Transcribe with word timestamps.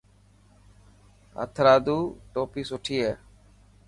هٿرادو 1.39 1.99
ٽوپي 2.33 2.61
سٺي 2.69 2.97
هي. 3.05 3.13